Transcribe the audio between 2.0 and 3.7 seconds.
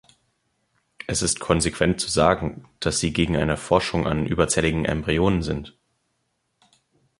zu sagen, dass Sie gegen eine